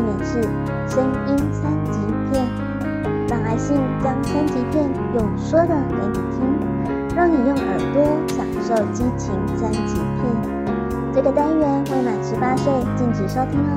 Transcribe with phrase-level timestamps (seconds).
[0.00, 0.40] 单元是
[0.88, 2.00] 声音三级
[2.30, 2.42] 片，
[3.28, 10.24] 让阿信将三级片用说的给你听，让你用耳朵享受激情三级片。
[11.12, 13.74] 这个单元未满十八岁禁止收听哦。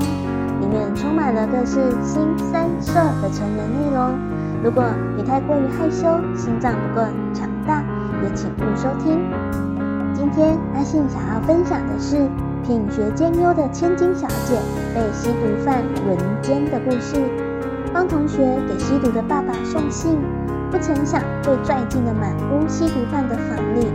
[0.60, 4.18] 里面充满了各式新三色的成人内容，
[4.62, 4.82] 如果
[5.18, 7.84] 你太过于害羞，心脏不够强大，
[8.22, 9.20] 也请勿收听。
[10.14, 12.16] 今天阿信想要分享的是
[12.64, 14.58] 品学兼优的千金小姐
[14.94, 17.16] 被吸毒犯轮奸的故事。
[17.92, 20.18] 帮同学给吸毒的爸爸送信，
[20.70, 23.86] 不曾想被拽进了满屋吸毒犯的房里。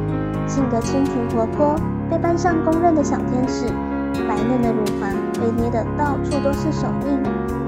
[0.47, 1.75] 性格清纯活泼，
[2.09, 3.65] 被班上公认的小天使。
[4.27, 7.19] 白嫩的乳房被捏得到处都是手印，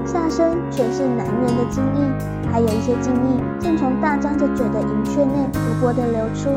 [0.06, 6.48] 下身全是男人的精液，还有一些精液正从大张着嘴的阴穴内不波地流出，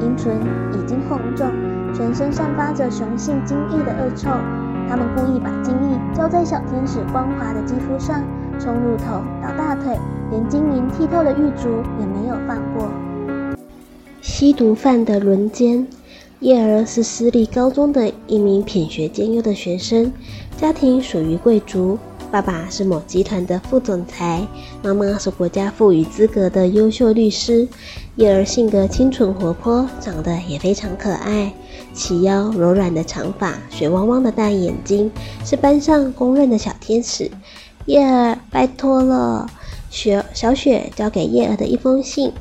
[0.00, 0.34] 阴唇
[0.72, 1.46] 已经红肿，
[1.94, 4.28] 全身散发着雄性精液的恶臭。
[4.88, 8.24] 他们故意把精液浇在小天使光滑的肌肤上，
[8.58, 9.98] 从乳头到大腿，
[10.30, 11.68] 连晶莹剔透的玉足
[12.00, 12.88] 也没有放过。
[14.20, 15.86] 吸毒犯的轮奸。
[16.40, 20.10] 叶儿是私立高中的一名品学兼优的学生，
[20.56, 21.98] 家庭属于贵族，
[22.30, 24.46] 爸爸是某集团的副总裁，
[24.84, 27.66] 妈妈是国家赋予资格的优秀律师。
[28.14, 31.52] 叶儿性格清纯活泼，长得也非常可爱，
[31.92, 35.10] 齐腰柔软的长发，水汪汪的大眼睛，
[35.44, 37.28] 是班上公认的小天使。
[37.86, 39.50] 叶儿，拜托了，
[39.90, 42.32] 雪小雪交给叶儿的一封信。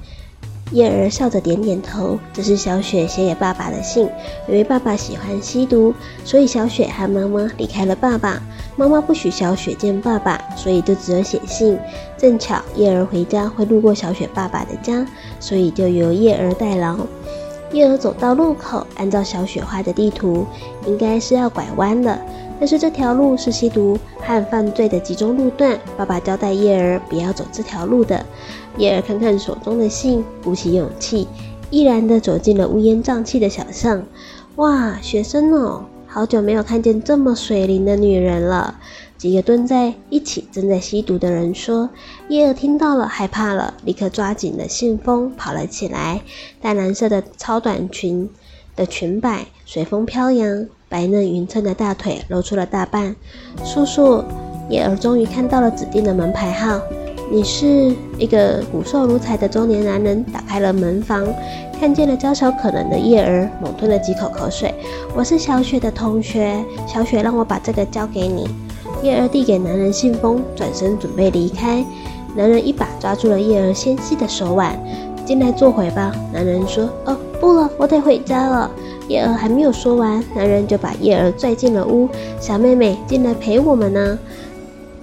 [0.72, 4.08] 叶儿笑着点点头，这是小雪写给爸爸的信。
[4.48, 8.40] 因为爸爸喜欢吸毒，所以小雪和妈妈离开了爸爸。
[8.80, 11.78] 妈妈不许小雪见爸爸，所以就只有写信。
[12.18, 15.06] 正巧叶儿回家会路过小雪爸爸的家，
[15.38, 16.96] 所以就由叶儿代劳。
[17.74, 20.46] 叶儿走到路口，按照小雪画的地图，
[20.88, 22.18] 应该是要拐弯了。
[22.58, 28.26] 但是这条路是吸毒和犯罪的集中路段，爸爸交代叶儿不要走这条路的。
[28.78, 31.28] 叶儿看看手中的信，鼓起勇气，
[31.70, 34.02] 毅然地走进了乌烟瘴气的小巷。
[34.56, 38.80] 哇，学生哦，好久没有看见这么水灵的女人了。
[39.16, 41.88] 几个蹲在一起正在吸毒的人说。
[42.30, 46.22] 叶儿听到了，害怕了，立刻抓紧了信封跑了起来。
[46.60, 48.28] 淡蓝色的超短裙
[48.76, 50.66] 的裙摆随风飘扬。
[50.90, 53.16] 白嫩匀称的大腿露出了大半。
[53.64, 54.24] 叔叔，
[54.68, 56.82] 叶儿终于看到了指定的门牌号。
[57.32, 61.24] 你是一个骨瘦如柴的中年男人，打开了门房，
[61.80, 64.74] 看见了娇小可人的叶儿，猛吞了几口口水。
[65.16, 66.58] 我是小雪的同学，
[66.88, 68.50] 小雪让我把这个交给你。
[69.04, 71.86] 叶儿递给男人信封，转身准备离开。
[72.36, 74.76] 男人一把抓住了叶儿纤细的手腕，
[75.24, 76.12] 进来坐会吧。
[76.34, 78.72] 男人说：“哦，不了，我得回家了。”
[79.08, 82.10] 叶儿还没有说完，男人就把叶儿拽进了屋。
[82.40, 84.18] 小妹妹，进来陪我们呢。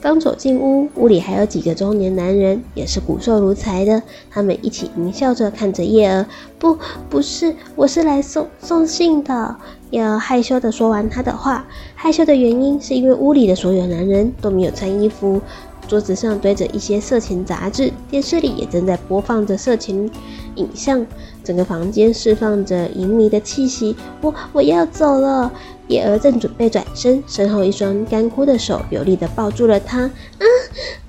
[0.06, 4.00] 刚走进屋，屋里还有几个中年男人，也是骨瘦如柴的。
[4.30, 6.24] 他们一起狞笑着看着叶儿。
[6.60, 6.78] 不，
[7.10, 9.56] 不是，我是来送送信的。
[9.90, 11.66] 叶儿害羞地说完他的话。
[11.96, 15.40] 害羞的原因是因为屋里的所有男人都没有穿衣服。
[15.88, 20.08] 桌子上堆着一些色情杂志，电视里也正在播放着色情
[20.54, 21.04] 影像，
[21.46, 23.94] 整个房间释放着淫靡的气息。
[24.20, 25.52] 我我要走了，
[25.86, 30.02] 叶儿正准备转身，身后一双干枯的手有力地抱住了她。
[30.02, 30.44] 啊！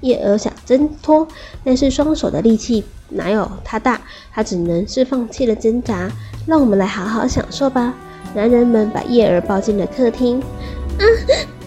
[0.01, 1.27] 叶儿想挣脱，
[1.63, 3.99] 但是双手的力气哪有他大，
[4.31, 6.07] 他只能是放弃了挣扎。
[6.45, 7.95] 让我们来好好享受吧。
[8.35, 10.39] 男人们把叶儿抱进了客厅。
[10.39, 11.03] 啊！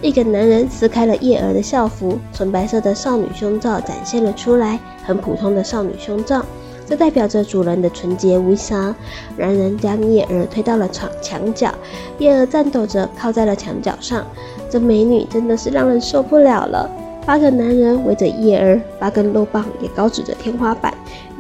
[0.01, 6.43] 一个男人撕开了叶儿的校服，纯白色的少女胸罩展现了出来，很普通的少女胸罩，
[6.91, 8.93] 这代表着主人的纯洁无瑕。
[9.37, 11.73] 男人将叶儿推到了床墙角，
[12.19, 14.27] 叶儿颤抖着靠在了墙角上，
[14.69, 16.91] 这美女真的是让人受不了了。
[17.25, 20.93] 八个男人围着叶儿，八根肉棒也高指着天花板。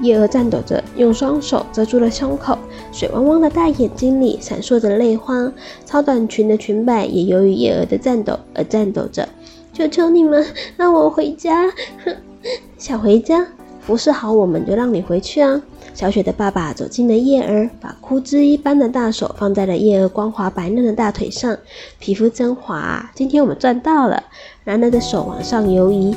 [0.02, 2.56] 叶儿颤抖着，用双手遮住了胸口，
[2.92, 5.52] 水汪汪的大眼睛里闪烁着泪花。
[5.84, 9.28] 超短裙的裙摆也由于叶儿的颤抖而颤抖着。
[9.72, 11.72] 求求你们，让我回家！
[12.78, 13.46] 想回家？
[13.80, 15.60] 服侍好我们就让你回去啊！
[15.94, 21.56] 小雪的爸爸走进了叶儿，把枯枝一般的大手放在了叶儿光滑白嫩的大腿上，
[21.98, 23.10] 皮肤真滑。
[23.14, 24.22] 今天我们赚到了。
[24.64, 26.14] 男人的手往上游移，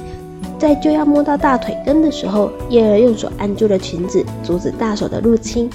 [0.60, 5.70] 在就要摸到大腿根的时候，叶儿用手按住了裙子，阻止大手的入侵。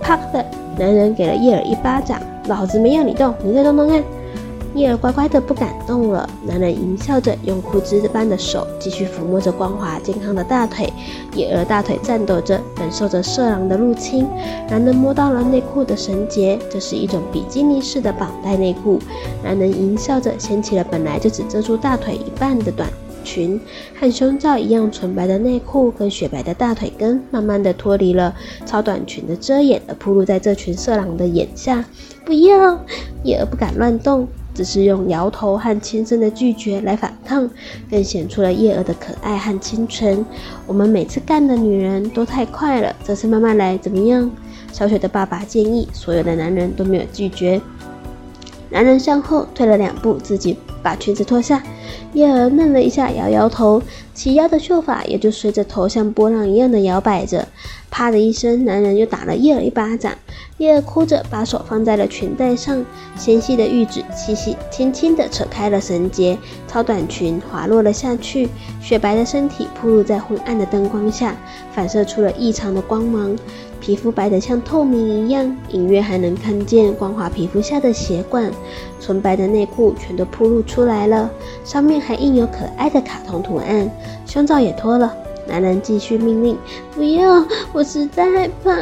[0.00, 0.44] 啪的，
[0.78, 4.04] 男人给了叶儿一巴掌，老子没要你动，你再动动看。
[4.74, 6.28] 叶儿乖乖的不敢动了。
[6.42, 10.92] 男人淫笑着，用枯枝般的手继续抚摸着光滑健康的大腿。
[11.34, 14.26] 叶儿大腿颤抖着，忍受着色狼的入侵。
[14.68, 18.98] 男人摸到了内裤的绳结，这是一种比基尼式的绑带内裤。
[19.42, 22.88] 男人淫笑着掀起了本来就只遮住大腿一半的短
[23.22, 23.60] 裙，
[23.98, 28.34] 和胸罩一样纯白的内裤跟雪白的大腿根，慢慢的脱离了
[28.66, 31.84] 超短裙的遮掩，而暴露在这群色狼的眼下。
[32.24, 32.78] 不要，
[33.22, 34.26] 叶儿不敢乱动。
[34.54, 37.50] 只是用摇头和轻声的拒绝来反抗，
[37.90, 40.24] 更显出了叶儿的可爱和清纯。
[40.66, 44.30] 我们每次干的女人都太快了，这次慢慢来，怎么样？
[44.72, 47.60] 小雪的爸爸建议，所有的男人都没有拒绝。
[48.70, 51.60] 男人向后退了两步，自己把裙子脱下。
[52.12, 53.82] 叶儿愣了一下，摇摇头，
[54.14, 57.48] 齐腰的秀发也就随着头像波浪一样的摇摆着。
[57.90, 60.12] 啪的一声，男人又打了叶儿一巴掌。
[60.58, 62.84] 叶儿哭着把手放在了裙带上，
[63.16, 66.36] 纤细的玉指细细轻轻地扯开了绳结，
[66.68, 68.48] 超短裙滑落了下去，
[68.80, 71.36] 雪白的身体暴露在昏暗的灯光下，
[71.72, 73.36] 反射出了异常的光芒。
[73.84, 78.50] 皮肤白得像透明一样，隐约还能看见光滑皮肤下的血管。
[78.98, 81.30] 纯白的内裤全都暴露出来了，
[81.66, 83.90] 上面还印有可爱的卡通图案。
[84.24, 85.14] 胸罩也脱了，
[85.46, 86.56] 男人继续命令
[86.96, 87.44] ：“不要，
[87.74, 88.74] 我实在害怕。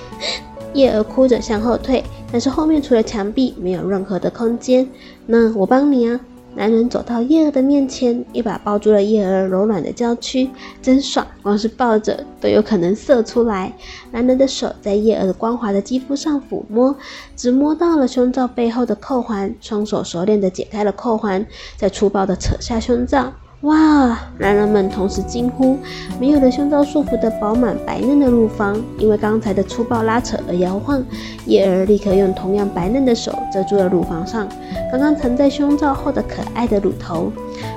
[0.72, 2.02] ”叶儿哭着向后退，
[2.32, 4.88] 但是后面除了墙壁，没有任何的空间。
[5.26, 6.18] 那我帮你啊。
[6.56, 10.50] 男人走到叶儿的面前，一把抱住了叶儿柔软的娇躯，
[10.82, 11.26] 真爽！
[11.42, 13.72] 光是抱着都有可能射出来。
[14.10, 16.94] 男人的手在叶儿光滑的肌肤上抚摸，
[17.36, 23.32] 只摸到了胸罩背后的扣环，双手熟练地解开了扣环，再粗暴地扯下胸罩。
[23.62, 24.18] 哇！
[24.38, 25.76] 男人们同时惊呼。
[26.18, 31.02] 没有了胸罩束缚的饱满白嫩的乳房，因为刚才的粗暴拉扯而摇晃。
[31.44, 34.48] 叶儿立刻用同样白嫩的手遮住了乳房上
[34.90, 37.30] 刚刚藏在胸罩后的可爱的乳头。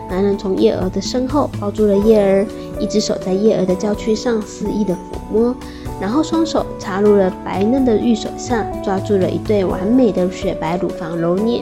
[0.09, 2.45] 男人从叶儿的身后抱住了叶儿，
[2.79, 4.97] 一只手在叶儿的娇躯上肆意的抚
[5.33, 5.53] 摸，
[5.99, 11.61] 然后双手插入了白嫩的玉手下，抓住了一对完美的雪白乳房揉捏。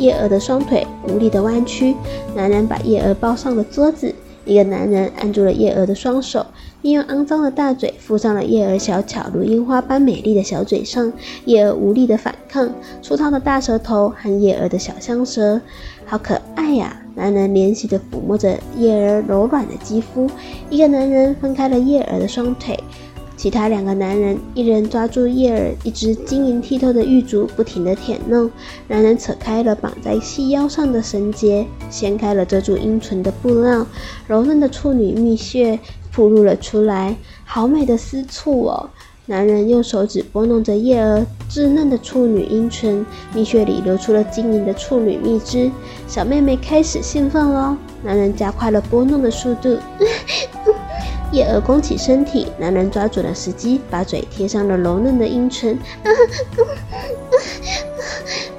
[0.00, 1.94] 叶儿的双腿无力的弯曲，
[2.34, 4.12] 男人把叶儿抱上了桌子。
[4.46, 6.44] 一个男人按住了叶儿的双手，
[6.80, 11.12] 并用肮脏的大嘴附上了叶儿小巧如樱花般美丽的小嘴上。
[11.44, 12.66] 叶儿无力的反抗，
[13.02, 15.60] 粗糙的大舌头和叶儿的小香舌，
[16.06, 16.96] 好可爱呀！
[17.14, 20.26] 男人怜惜的抚摸着叶儿柔软的肌肤。
[20.70, 22.82] 一个男人分开了叶儿的双腿。
[23.40, 28.50] 其他两个男人，一人抓住叶儿一只晶莹剔透的玉足，不停地舔弄。
[28.86, 33.86] 男人扯开了绑在细腰上的绳结，掀开了遮住阴唇的布料，
[34.28, 35.80] 柔嫩的处女蜜穴
[36.14, 37.16] 暴露了出来，
[37.46, 38.90] 好美的私处哦！
[39.24, 45.70] 男人用手指拨弄着叶儿稚嫩的处女阴唇，蜜穴里流出了晶莹的处女蜜汁。
[46.06, 47.74] 小妹妹开始兴奋喽！
[48.04, 49.78] 男人加快了拨弄的速度。
[51.32, 55.78] 叶儿弓起身体，男人抓住了时机，把嘴贴上了柔嫩的阴唇。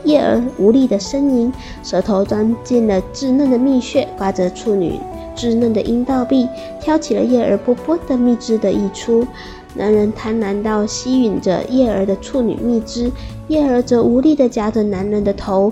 [0.03, 1.51] 叶儿无力的呻吟，
[1.83, 4.97] 舌头钻进了稚嫩的蜜穴，刮着处女
[5.35, 6.47] 稚嫩的阴道壁，
[6.79, 9.27] 挑起了叶儿波波的蜜汁的溢出。
[9.73, 13.09] 男人贪婪到吸吮着叶儿的处女蜜汁，
[13.47, 15.71] 叶儿则无力的夹着男人的头。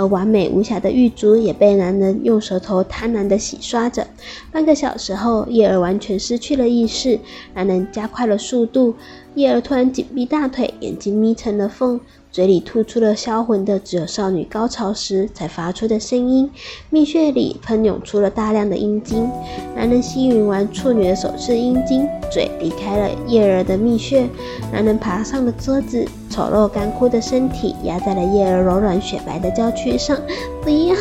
[0.00, 4.06] 而完美无瑕的玉足也被男人用舌头贪婪地洗刷着。
[4.50, 7.18] 半个小时后，叶儿完全失去了意识。
[7.52, 8.94] 男人加快了速度，
[9.34, 12.00] 叶儿突然紧闭大腿，眼睛眯成了缝，
[12.32, 16.50] 嘴里吐出了销魂的只有少女高潮时才发出的声音。
[16.90, 19.28] 蜜穴里喷涌出了大量的阴茎。
[19.76, 24.28] 男人吸吮完处女的首次阴茎，嘴离开了叶儿的蜜穴。
[24.72, 26.06] 男人爬上了桌子。
[26.30, 30.16] 丑陋干枯的身体压在了叶儿柔软雪白的娇躯上，
[30.62, 30.94] 不要！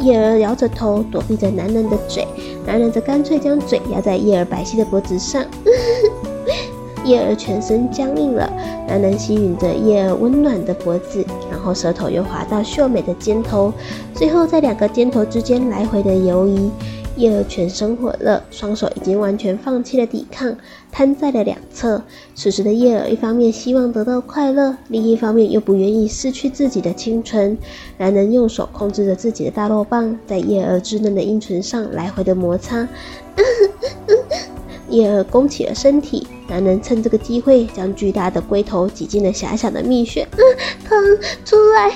[0.00, 2.26] 叶儿摇着头躲避着男人的嘴，
[2.66, 5.44] 男人则干脆将嘴压在叶儿白皙的脖子上。
[7.06, 8.52] 叶儿全身僵硬了，
[8.88, 13.72] 男人吸吮着叶儿温暖的脖子，然后舌头又滑到秀美的肩头，
[14.12, 16.70] 最后在两个肩头之间来回的游移。
[17.16, 20.54] 叶儿全身火热，双手已经完全放弃了抵抗，
[20.92, 22.02] 瘫在了两侧。
[22.34, 27.56] 此时的叶儿一方面希望得到快乐，另一方面又不愿意失去自己的清纯。
[27.96, 32.86] 男人用手控制着自己的大肉棒，在叶儿稚嫩的阴唇上来回的摩擦。
[34.90, 40.26] 叶儿弓起了身体，男人趁这个机会将巨大的龟头挤进了狭小的蜜穴。
[40.88, 41.92] 疼，出来！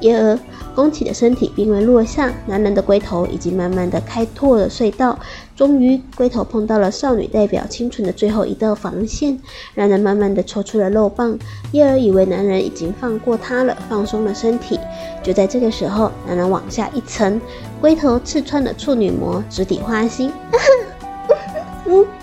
[0.00, 0.38] 叶儿。
[0.72, 5.18] 弓起的身体并未落下，男人的龟头已经慢慢的开拓了隧道。
[5.56, 9.38] 终于，龟头碰到了少女代表清纯的最后一道防线。
[9.74, 11.36] 男人慢慢的抽出了肉棒，
[11.72, 14.78] 叶儿以为男人已经放过她了，放松了身体。
[15.24, 17.38] 就在这个时候，男人往下一沉，
[17.80, 20.32] 龟头刺穿了处女膜，直抵花心。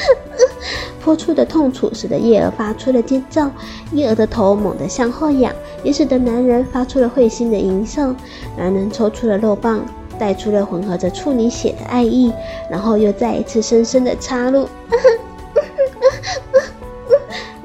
[1.02, 3.50] 泼出的痛楚使得叶儿发出了尖叫，
[3.92, 5.52] 叶儿的头猛地向后仰，
[5.82, 8.14] 也使得男人发出了会心的吟笑。
[8.56, 9.84] 男人抽出了肉棒，
[10.18, 12.32] 带出了混合着处女血的爱意，
[12.70, 14.68] 然后又再一次深深的插入。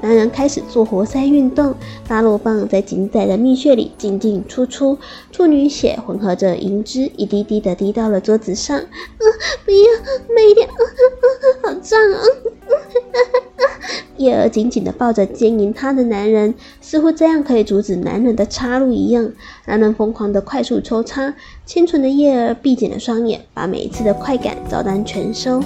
[0.05, 1.74] 男人开始做活塞运动，
[2.07, 5.00] 大肉棒在紧窄的蜜穴里进进出出，
[5.31, 8.77] 处女血混合着银汁一滴滴的滴到了桌子上。
[8.77, 9.25] 啊，
[9.65, 11.25] 不要，慢一点，啊啊，
[11.63, 12.21] 好胀啊！
[14.17, 19.31] 叶儿紧紧地抱着奸淫她的男人，似乎这样可以阻止男人的插入一样。
[19.65, 21.33] 男人疯狂地快速抽插，
[21.65, 25.59] 清纯的叶儿闭紧了双眼，把每一次的快感照单全收。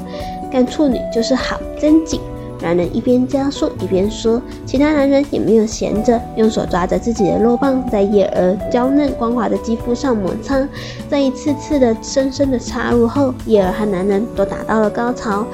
[0.50, 2.22] 干处女就是好，真紧。
[2.62, 10.68] 男人一边加速一边说，其他男人也没有闲着，用手抓着自己的肉棒，在叶儿娇嫩光滑的肌肤上摩擦。
[11.10, 15.46] 在一次次的深深的插入后，叶儿和男人都达到了高潮。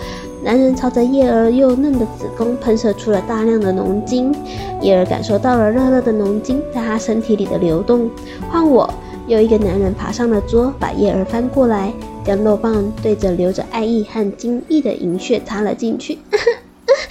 [0.44, 4.34] 男人朝着叶儿幼嫩的子宫喷射出了大量的浓精，
[4.82, 8.10] 叶儿感受到了热热的浓精在他身体里的流动。
[8.52, 8.88] 换我，
[9.28, 11.92] 又一个男人爬上了桌，把叶儿翻过来，
[12.24, 16.20] 将肉棒对着流着爱意和精液的银穴插了进去。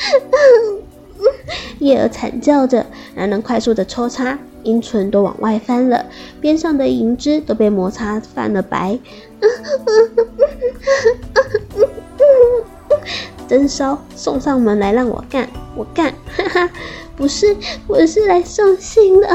[1.79, 2.85] 叶儿惨叫着，
[3.15, 6.07] 男人快速的抽插，阴唇都往外翻了，
[6.41, 8.99] 边上的银枝都被摩擦泛了白。
[13.47, 16.71] 真骚，送上门来让我干，我干，哈哈，
[17.15, 17.55] 不是，
[17.87, 19.29] 我是来送信的。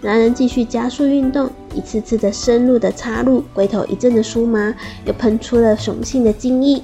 [0.00, 6.82] 男人继续加速运动，一次次的深入的插入，龟头一阵的酥麻，又喷出了雄性的精液。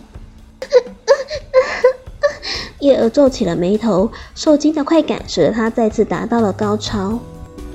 [2.81, 7.19] 叶儿皱起了眉头，受惊的快感使得他再次达到了高潮。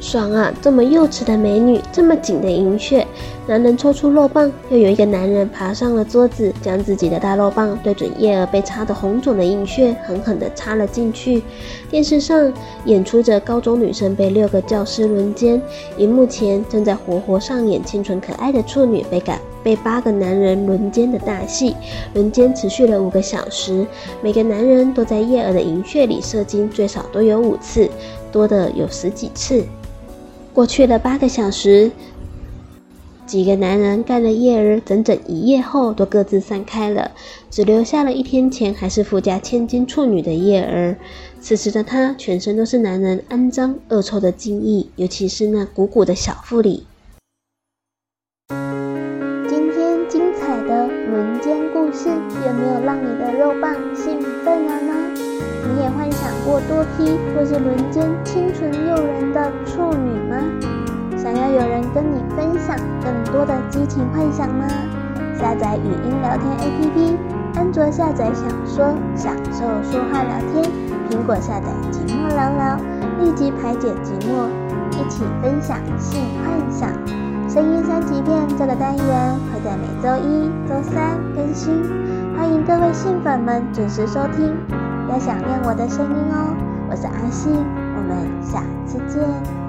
[0.02, 0.54] 爽啊！
[0.62, 3.08] 这么幼稚的美女，这么紧的银穴。
[3.48, 11.44] 男人抽出肉棒，又有一个男人爬上了桌子，将自己的大肉棒对准叶儿被插得红肿的淫穴，狠狠地插了进去。
[11.88, 12.52] 电视上
[12.86, 15.62] 演出着高中女生被六个教师轮奸，
[15.98, 21.75] 荧幕前正在活活上演清纯可爱的处女被赶被八个男人轮奸的大戏。
[22.16, 23.86] 轮奸持续了五个小时，
[24.24, 27.88] 每个男人都在叶儿的银穴里射精，最少都有五次，
[28.32, 29.64] 多的有十几次。
[30.52, 31.92] 过去了八个小时，
[33.25, 37.12] 几个男人干了叶儿整整一夜后，都各自散开了，
[37.50, 40.96] 只留下了一天前还是富家千金处女的叶儿。
[41.41, 46.86] 此时的她，全身都是男人肮脏恶臭的精液，尤其是那鼓鼓的小腹里。
[49.50, 54.94] 今天精彩的轮奸故事，有没有让你的肉棒兴奋了呢？
[55.67, 60.38] 你也幻想过多批或是轮奸清纯诱人的处女吗？
[61.25, 64.63] 想要有人跟你分享更多的激情幻想吗？
[65.39, 67.17] 下载语音聊天 APP，
[67.55, 70.70] 安卓下载小说，享受说话聊天；
[71.10, 72.77] 苹果下载寂寞聊聊，
[73.20, 74.46] 立即排解寂寞，
[74.91, 76.91] 一起分享性幻想。
[77.50, 81.74] 声音三级片这个单元会在每周一、周三更新，
[82.38, 84.55] 欢迎各位性粉们准时收听。
[85.10, 86.53] 要想念我的声音哦，
[86.88, 89.64] 我是阿信，我们下次见。